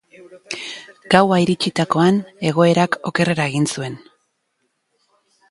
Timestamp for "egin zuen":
3.53-4.01